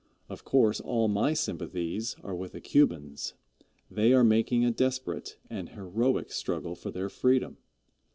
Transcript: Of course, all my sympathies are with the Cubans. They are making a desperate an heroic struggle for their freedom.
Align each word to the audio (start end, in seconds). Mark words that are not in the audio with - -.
Of 0.29 0.43
course, 0.43 0.79
all 0.81 1.07
my 1.09 1.33
sympathies 1.33 2.15
are 2.23 2.33
with 2.33 2.53
the 2.53 2.59
Cubans. 2.59 3.35
They 3.91 4.13
are 4.13 4.23
making 4.23 4.65
a 4.65 4.71
desperate 4.71 5.37
an 5.47 5.67
heroic 5.67 6.31
struggle 6.31 6.73
for 6.73 6.89
their 6.89 7.07
freedom. 7.07 7.57